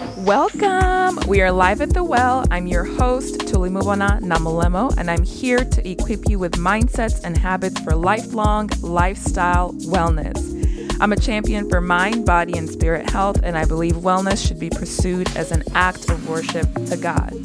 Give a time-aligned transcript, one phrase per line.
[0.00, 1.18] Welcome.
[1.28, 2.44] We are live at the well.
[2.50, 7.78] I'm your host, Tulimubana Namulemo, and I'm here to equip you with mindsets and habits
[7.80, 10.38] for lifelong lifestyle wellness.
[11.00, 14.70] I'm a champion for mind, body, and spirit health, and I believe wellness should be
[14.70, 17.39] pursued as an act of worship to God.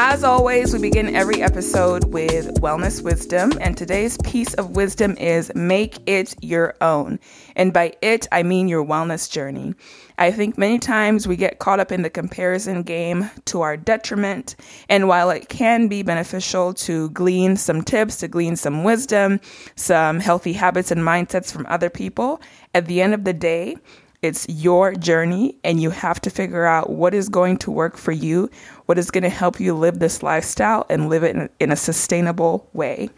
[0.00, 5.52] As always, we begin every episode with wellness wisdom, and today's piece of wisdom is
[5.56, 7.18] make it your own.
[7.56, 9.74] And by it, I mean your wellness journey.
[10.16, 14.54] I think many times we get caught up in the comparison game to our detriment.
[14.88, 19.40] And while it can be beneficial to glean some tips, to glean some wisdom,
[19.74, 22.40] some healthy habits and mindsets from other people,
[22.72, 23.74] at the end of the day,
[24.22, 28.12] it's your journey, and you have to figure out what is going to work for
[28.12, 28.50] you,
[28.86, 31.76] what is going to help you live this lifestyle and live it in, in a
[31.76, 33.10] sustainable way.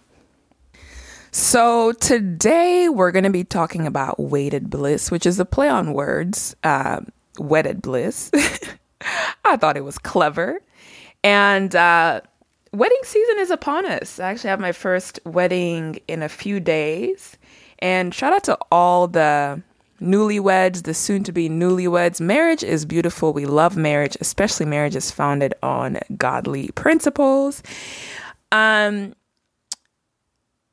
[1.32, 5.92] So, today we're going to be talking about weighted bliss, which is a play on
[5.92, 7.00] words, uh,
[7.38, 8.30] wedded bliss.
[9.44, 10.60] I thought it was clever.
[11.22, 12.20] And uh,
[12.72, 14.18] wedding season is upon us.
[14.18, 17.38] I actually have my first wedding in a few days.
[17.78, 19.62] And shout out to all the
[20.00, 22.20] newlyweds, the soon to be newlyweds.
[22.20, 23.32] Marriage is beautiful.
[23.32, 27.62] We love marriage, especially marriage is founded on godly principles.
[28.52, 29.14] Um,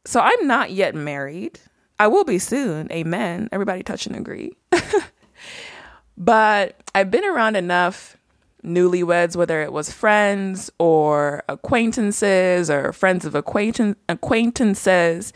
[0.06, 1.60] so I'm not yet married.
[2.00, 2.92] I will be soon.
[2.92, 3.50] Amen.
[3.52, 4.52] Everybody touch and agree.
[6.18, 8.18] but I've been around enough
[8.64, 15.34] newlyweds, whether it was friends or acquaintances or friends of acquaintance acquaintances.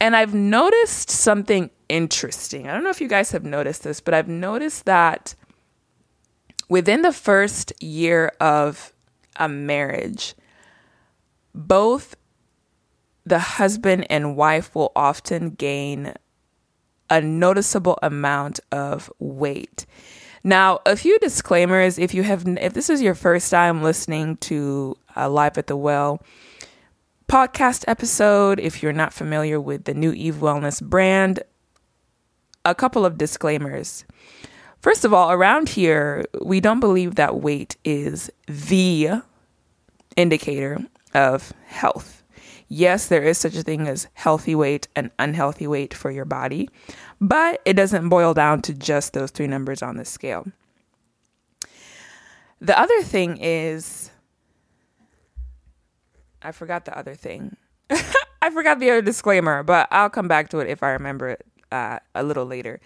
[0.00, 2.68] And I've noticed something interesting.
[2.68, 5.34] I don't know if you guys have noticed this, but I've noticed that
[6.68, 8.92] within the first year of
[9.36, 10.34] a marriage,
[11.54, 12.16] both
[13.24, 16.14] the husband and wife will often gain
[17.10, 19.86] a noticeable amount of weight.
[20.44, 24.96] Now, a few disclaimers if you have if this is your first time listening to
[25.16, 26.20] uh, Live at the Well
[27.28, 31.42] podcast episode, if you're not familiar with the New Eve Wellness brand,
[32.64, 34.04] a couple of disclaimers.
[34.80, 39.22] First of all, around here, we don't believe that weight is the
[40.16, 40.78] indicator
[41.14, 42.22] of health.
[42.68, 46.68] Yes, there is such a thing as healthy weight and unhealthy weight for your body,
[47.20, 50.46] but it doesn't boil down to just those three numbers on the scale.
[52.60, 54.10] The other thing is,
[56.40, 57.56] I forgot the other thing.
[57.90, 61.46] I forgot the other disclaimer, but I'll come back to it if I remember it
[61.72, 62.80] uh, a little later.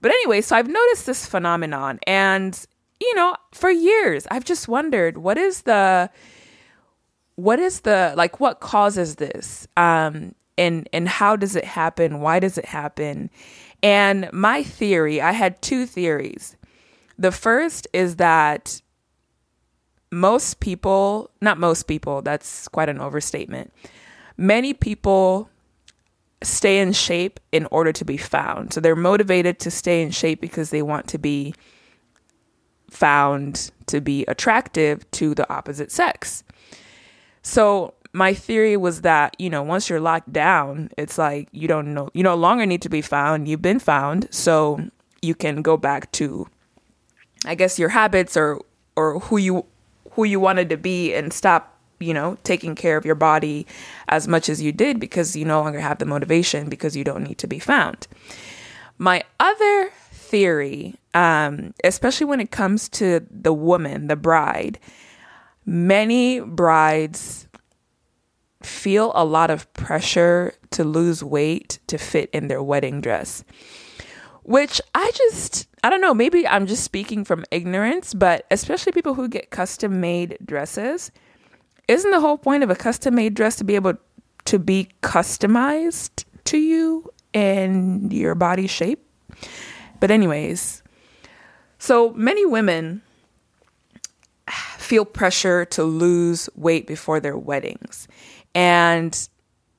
[0.00, 2.66] But anyway, so I've noticed this phenomenon, and
[3.00, 6.10] you know, for years I've just wondered what is the
[7.36, 9.66] what is the like what causes this?
[9.76, 12.20] Um and and how does it happen?
[12.20, 13.30] Why does it happen?
[13.82, 16.56] And my theory i had two theories.
[17.18, 18.80] The first is that
[20.12, 23.72] most people not most people that's quite an overstatement.
[24.36, 25.48] Many people
[26.42, 28.72] stay in shape in order to be found.
[28.72, 31.54] So they're motivated to stay in shape because they want to be
[32.90, 36.42] found to be attractive to the opposite sex.
[37.42, 41.94] So my theory was that, you know, once you're locked down, it's like you don't
[41.94, 43.46] know you no longer need to be found.
[43.46, 44.80] You've been found, so
[45.22, 46.48] you can go back to
[47.44, 48.60] I guess your habits or
[48.96, 49.64] or who you
[50.12, 53.66] who you wanted to be and stop you know, taking care of your body
[54.08, 57.22] as much as you did because you no longer have the motivation because you don't
[57.22, 58.08] need to be found.
[58.98, 64.78] My other theory, um, especially when it comes to the woman, the bride,
[65.66, 67.46] many brides
[68.62, 73.44] feel a lot of pressure to lose weight to fit in their wedding dress,
[74.42, 79.14] which I just, I don't know, maybe I'm just speaking from ignorance, but especially people
[79.14, 81.10] who get custom made dresses
[81.88, 83.94] isn't the whole point of a custom made dress to be able
[84.46, 89.06] to be customized to you and your body shape?
[90.00, 90.82] But, anyways,
[91.78, 93.02] so many women
[94.76, 98.08] feel pressure to lose weight before their weddings.
[98.54, 99.28] And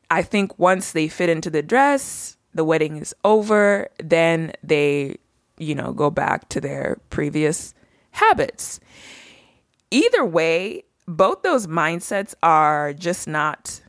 [0.10, 5.18] I think once they fit into the dress, the wedding is over, then they,
[5.58, 7.74] you know, go back to their previous
[8.12, 8.80] habits.
[9.90, 13.82] Either way, both those mindsets are just not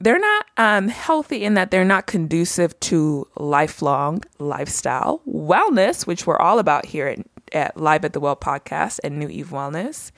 [0.00, 6.38] they're not um, healthy in that they're not conducive to lifelong lifestyle wellness, which we're
[6.38, 7.18] all about here at,
[7.52, 10.10] at Live at the Well podcast and New Eve Wellness.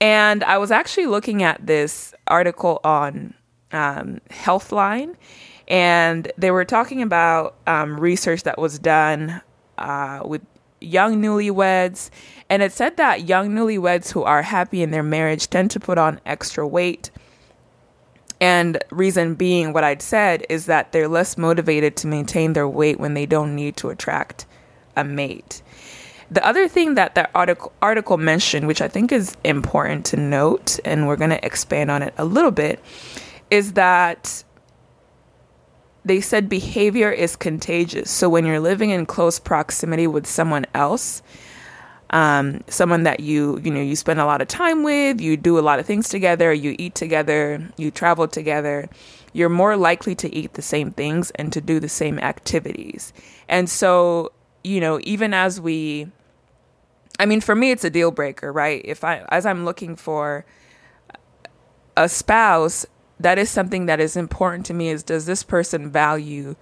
[0.00, 3.34] And I was actually looking at this article on
[3.72, 5.16] um, Healthline,
[5.66, 9.42] and they were talking about um, research that was done
[9.76, 10.42] uh, with
[10.80, 12.10] young newlyweds.
[12.48, 15.98] And it said that young newlyweds who are happy in their marriage tend to put
[15.98, 17.10] on extra weight.
[18.40, 22.98] And reason being, what I'd said is that they're less motivated to maintain their weight
[22.98, 24.46] when they don't need to attract
[24.96, 25.62] a mate.
[26.30, 30.78] The other thing that that article article mentioned, which I think is important to note,
[30.84, 32.78] and we're going to expand on it a little bit,
[33.50, 34.44] is that
[36.04, 38.10] they said behavior is contagious.
[38.10, 41.22] So when you're living in close proximity with someone else,
[42.10, 45.58] um, someone that you you know you spend a lot of time with, you do
[45.58, 48.88] a lot of things together, you eat together, you travel together,
[49.32, 53.12] you're more likely to eat the same things and to do the same activities.
[53.48, 54.32] And so,
[54.64, 56.08] you know, even as we
[57.18, 58.80] I mean, for me it's a deal breaker, right?
[58.84, 60.44] If I as I'm looking for
[61.96, 62.86] a spouse,
[63.20, 66.56] that is something that is important to me is does this person value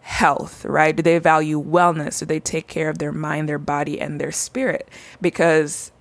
[0.00, 0.96] health, right?
[0.96, 2.20] Do they value wellness?
[2.20, 4.88] Do they take care of their mind, their body, and their spirit?
[5.20, 5.92] Because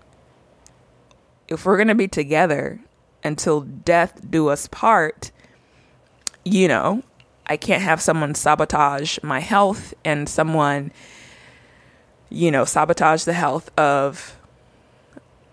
[1.50, 2.80] if we're going to be together
[3.24, 5.32] until death do us part,
[6.46, 7.04] you know,
[7.46, 10.94] I can't have someone sabotage my health and someone,
[12.30, 14.39] you know, sabotage the health of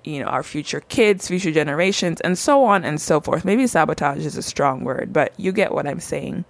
[0.06, 3.44] you know, our future kids, future generations, and so on and so forth.
[3.44, 6.44] Maybe sabotage is a strong word, but you get what I'm saying.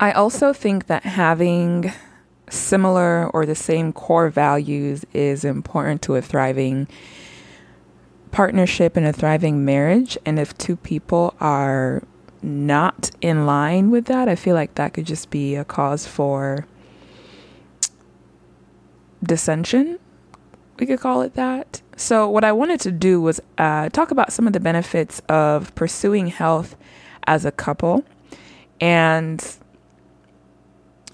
[0.00, 1.92] I also think that having
[2.50, 6.88] similar or the same core values is important to a thriving
[8.32, 10.18] partnership and a thriving marriage.
[10.26, 12.02] And if two people are
[12.42, 16.66] not in line with that, I feel like that could just be a cause for
[19.22, 20.00] dissension.
[20.78, 21.80] We could call it that.
[21.96, 25.74] So, what I wanted to do was uh, talk about some of the benefits of
[25.74, 26.76] pursuing health
[27.26, 28.04] as a couple.
[28.80, 29.56] And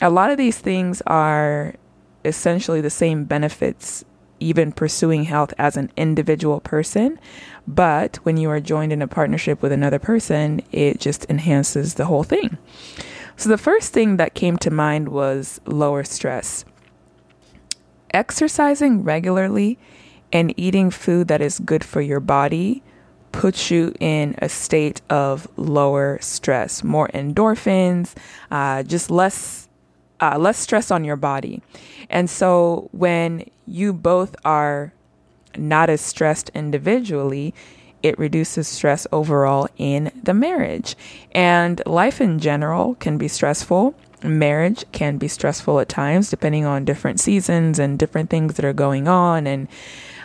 [0.01, 1.75] a lot of these things are
[2.25, 4.05] essentially the same benefits,
[4.41, 7.19] even pursuing health as an individual person.
[7.69, 12.07] But when you are joined in a partnership with another person, it just enhances the
[12.07, 12.57] whole thing.
[13.37, 16.65] So, the first thing that came to mind was lower stress.
[18.13, 19.79] Exercising regularly
[20.33, 22.83] and eating food that is good for your body
[23.33, 28.15] puts you in a state of lower stress, more endorphins,
[28.51, 29.69] uh, just less
[30.21, 31.63] uh, less stress on your body.
[32.11, 34.93] And so when you both are
[35.57, 37.55] not as stressed individually,
[38.03, 40.97] it reduces stress overall in the marriage.
[41.33, 43.95] And life in general can be stressful.
[44.23, 48.73] Marriage can be stressful at times, depending on different seasons and different things that are
[48.73, 49.47] going on.
[49.47, 49.69] And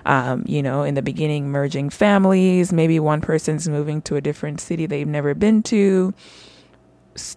[0.06, 2.72] um, you know, in the beginning, merging families.
[2.72, 6.14] Maybe one person's moving to a different city they've never been to,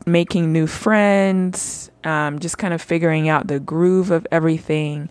[0.07, 5.09] making new friends, um, just kind of figuring out the groove of everything.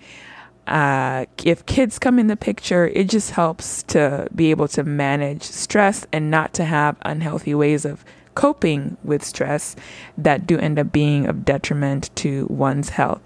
[0.67, 5.41] Uh, if kids come in the picture, it just helps to be able to manage
[5.43, 8.03] stress and not to have unhealthy ways of
[8.37, 9.75] coping with stress
[10.15, 13.19] that do end up being of detriment to one's health.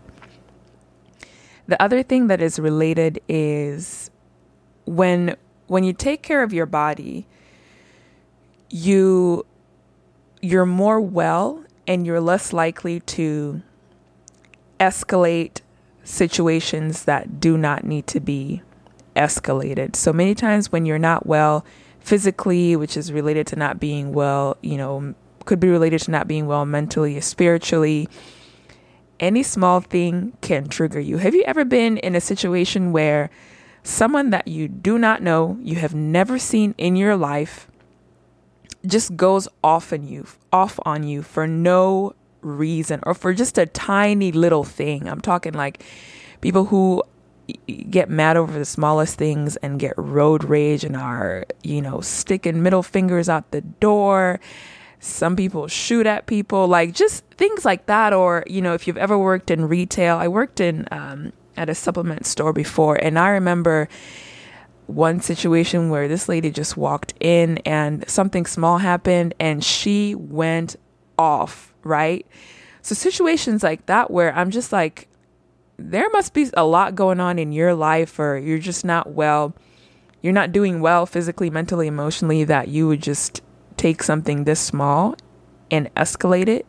[1.68, 4.10] The other thing that is related is
[4.86, 5.36] when
[5.68, 7.28] when you take care of your body,
[8.70, 9.46] you
[10.42, 13.62] you're more well and you're less likely to
[14.80, 15.60] escalate
[16.06, 18.62] situations that do not need to be
[19.18, 19.98] escalated.
[19.98, 21.66] So many times when you're not well
[22.02, 25.14] physically, which is related to not being well, you know,
[25.46, 28.10] could be related to not being well mentally, spiritually,
[29.20, 31.18] any small thing can trigger you.
[31.18, 33.30] Have you ever been in a situation where
[33.84, 37.68] someone that you do not know, you have never seen in your life,
[38.86, 43.68] just goes off on you, off on you for no reason or for just a
[43.68, 45.08] tiny little thing.
[45.08, 45.84] I'm talking like
[46.42, 47.04] people who
[47.90, 52.62] get mad over the smallest things and get road rage and are, you know, sticking
[52.64, 54.40] middle fingers out the door.
[55.00, 58.14] Some people shoot at people, like just things like that.
[58.14, 61.76] Or, you know, if you've ever worked in retail, I worked in um, at a
[61.76, 63.90] supplement store before, and I remember
[64.88, 70.76] one situation where this lady just walked in and something small happened and she went
[71.18, 72.26] off, right?
[72.82, 75.08] So, situations like that where I'm just like,
[75.90, 79.56] there must be a lot going on in your life, or you're just not well,
[80.22, 83.42] you're not doing well physically, mentally, emotionally, that you would just
[83.78, 85.16] take something this small
[85.70, 86.66] and escalate it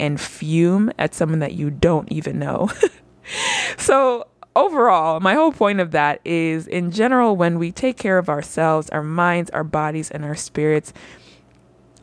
[0.00, 2.70] and fume at someone that you don't even know.
[3.76, 8.28] so overall, my whole point of that is in general, when we take care of
[8.28, 10.92] ourselves, our minds, our bodies, and our spirits,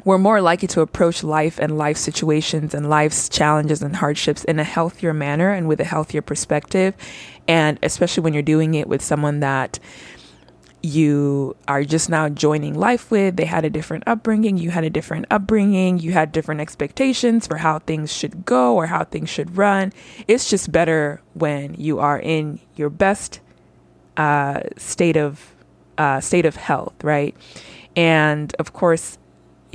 [0.05, 4.59] we're more likely to approach life and life situations and life's challenges and hardships in
[4.59, 6.95] a healthier manner and with a healthier perspective.
[7.47, 9.79] And especially when you're doing it with someone that
[10.85, 13.37] you are just now joining life with.
[13.37, 14.57] They had a different upbringing.
[14.57, 15.97] You had a different upbringing.
[15.97, 19.91] You had different expectations for how things should go or how things should run.
[20.27, 23.39] It's just better when you are in your best
[24.15, 25.55] uh, state of
[25.97, 27.35] uh, state of health, right?
[27.95, 29.17] And of course,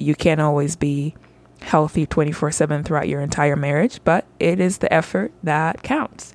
[0.00, 1.14] you can't always be
[1.62, 6.34] healthy 24 7 throughout your entire marriage, but it is the effort that counts.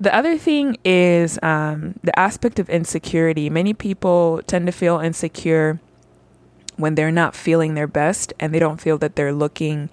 [0.00, 3.48] The other thing is um, the aspect of insecurity.
[3.48, 5.80] Many people tend to feel insecure
[6.76, 9.90] when they're not feeling their best and they don't feel that they're looking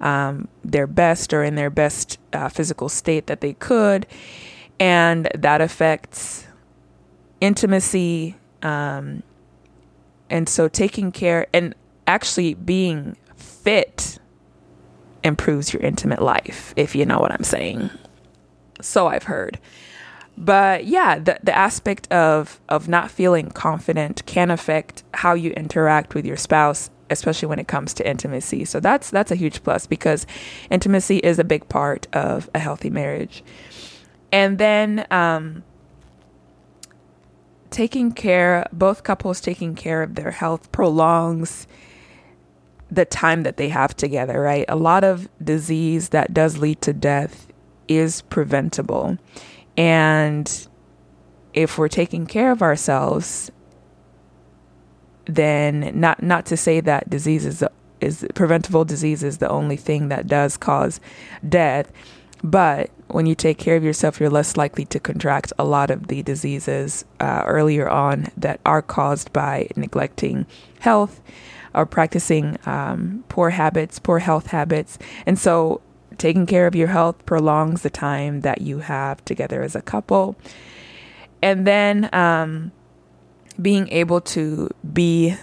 [0.00, 4.06] um, their best or in their best uh, physical state that they could.
[4.78, 6.46] And that affects
[7.40, 8.36] intimacy.
[8.62, 9.24] Um,
[10.28, 11.74] and so taking care and
[12.10, 14.18] actually being fit
[15.22, 17.90] improves your intimate life, if you know what I'm saying.
[18.80, 19.58] So I've heard.
[20.36, 26.14] But yeah, the, the aspect of, of not feeling confident can affect how you interact
[26.14, 28.64] with your spouse, especially when it comes to intimacy.
[28.64, 30.26] So that's that's a huge plus because
[30.70, 33.44] intimacy is a big part of a healthy marriage.
[34.32, 35.62] And then um,
[37.70, 41.66] taking care, both couples taking care of their health prolongs
[42.90, 44.64] the time that they have together, right?
[44.68, 47.46] A lot of disease that does lead to death
[47.88, 49.18] is preventable.
[49.76, 50.68] And
[51.54, 53.50] if we're taking care of ourselves,
[55.26, 57.64] then not not to say that disease is,
[58.00, 61.00] is preventable disease is the only thing that does cause
[61.48, 61.92] death,
[62.42, 66.08] but when you take care of yourself, you're less likely to contract a lot of
[66.08, 70.46] the diseases uh, earlier on that are caused by neglecting
[70.80, 71.20] health
[71.74, 74.98] or practicing um, poor habits, poor health habits.
[75.26, 75.80] And so
[76.18, 80.36] taking care of your health prolongs the time that you have together as a couple.
[81.42, 82.72] And then um,
[83.60, 85.36] being able to be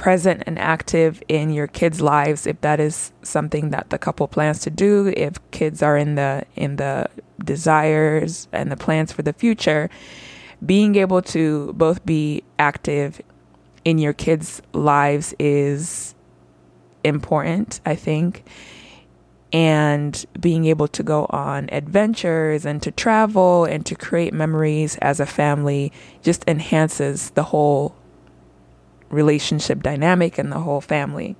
[0.00, 4.60] present and active in your kids' lives if that is something that the couple plans
[4.60, 7.06] to do, if kids are in the in the
[7.44, 9.90] desires and the plans for the future,
[10.64, 13.20] being able to both be active
[13.84, 16.14] in your kids' lives is
[17.04, 18.44] important, I think.
[19.52, 25.20] And being able to go on adventures and to travel and to create memories as
[25.20, 25.92] a family
[26.22, 27.94] just enhances the whole
[29.10, 31.36] relationship dynamic and the whole family.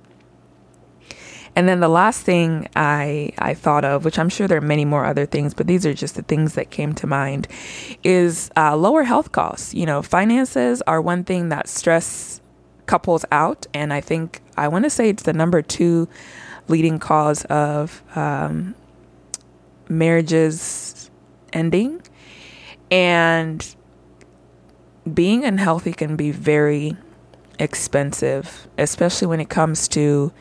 [1.55, 4.85] And then the last thing I I thought of, which I'm sure there are many
[4.85, 7.47] more other things, but these are just the things that came to mind,
[8.03, 9.73] is uh, lower health costs.
[9.73, 12.39] You know, finances are one thing that stress
[12.85, 16.07] couples out, and I think I want to say it's the number two
[16.69, 18.75] leading cause of um,
[19.89, 21.11] marriages
[21.51, 22.01] ending.
[22.89, 23.75] And
[25.13, 26.95] being unhealthy can be very
[27.61, 30.33] expensive, especially when it comes to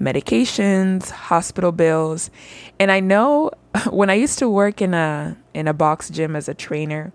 [0.00, 2.30] medications, hospital bills.
[2.78, 3.50] And I know
[3.90, 7.12] when I used to work in a in a box gym as a trainer,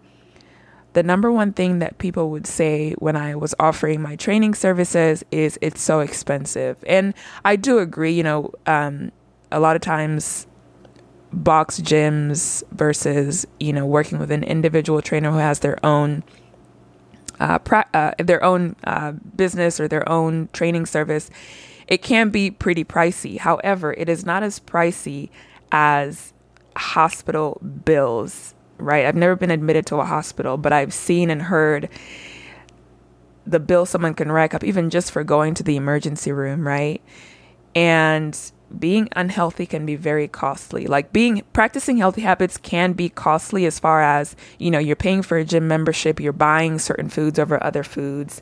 [0.92, 5.24] the number one thing that people would say when I was offering my training services
[5.32, 6.78] is it's so expensive.
[6.86, 7.14] And
[7.46, 9.12] I do agree, you know, um,
[9.52, 10.46] a lot of times
[11.32, 16.24] box gyms versus, you know, working with an individual trainer who has their own
[17.40, 21.30] uh, pra- uh, their own uh, business or their own training service,
[21.88, 23.38] it can be pretty pricey.
[23.40, 25.30] However, it is not as pricey
[25.72, 26.34] as
[26.76, 29.06] hospital bills right?
[29.06, 31.90] I've never been admitted to a hospital, but I've seen and heard
[33.46, 37.02] the bill someone can rack up even just for going to the emergency room, right?
[37.76, 38.38] And
[38.78, 40.88] being unhealthy can be very costly.
[40.88, 45.22] Like being practicing healthy habits can be costly as far as, you know, you're paying
[45.22, 48.42] for a gym membership, you're buying certain foods over other foods,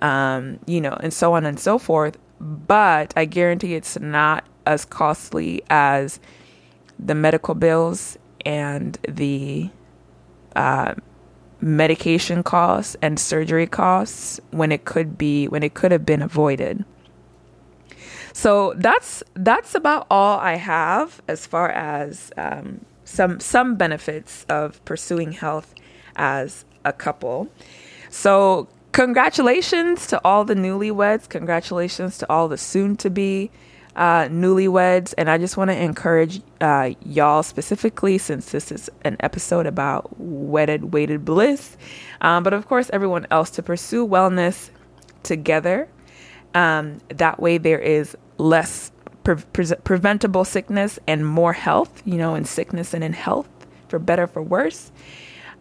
[0.00, 2.16] um, you know, and so on and so forth.
[2.40, 6.20] But I guarantee it's not as costly as
[6.98, 9.70] the medical bills and the
[10.56, 10.94] uh,
[11.60, 16.84] medication costs and surgery costs when it could be when it could have been avoided.
[18.32, 24.84] So that's that's about all I have as far as um, some some benefits of
[24.84, 25.74] pursuing health
[26.16, 27.48] as a couple.
[28.10, 31.28] So congratulations to all the newlyweds.
[31.28, 33.50] Congratulations to all the soon to be
[33.96, 39.16] uh, newlyweds, and I just want to encourage uh, y'all specifically, since this is an
[39.20, 41.76] episode about wedded weighted bliss,
[42.22, 44.70] um, but of course everyone else to pursue wellness
[45.22, 45.88] together
[46.54, 48.92] Um, that way, there is less
[49.24, 53.48] pre- pre- preventable sickness and more health, you know, in sickness and in health,
[53.88, 54.90] for better, for worse.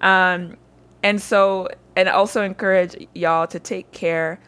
[0.01, 0.58] Um,
[1.04, 4.40] and so, and also encourage y'all to take care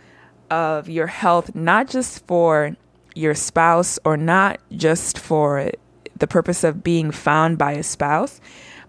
[0.50, 2.76] of your health, not just for
[3.16, 5.70] your spouse or not just for
[6.18, 8.40] the purpose of being found by a spouse,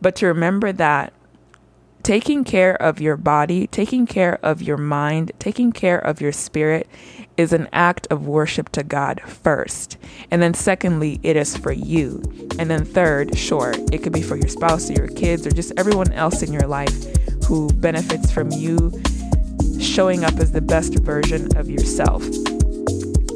[0.01, 1.13] but to remember that
[2.05, 6.87] taking care of your body, taking care of your mind, taking care of your spirit
[7.37, 9.97] is an act of worship to God first.
[10.31, 12.23] And then, secondly, it is for you.
[12.59, 15.73] And then, third, sure, it could be for your spouse or your kids or just
[15.79, 16.95] everyone else in your life
[17.47, 18.93] who benefits from you
[19.81, 22.23] showing up as the best version of yourself.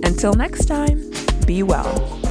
[0.04, 1.10] Until next time,
[1.46, 2.27] be well.